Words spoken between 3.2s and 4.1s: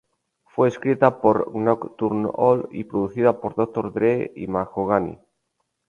por Dr.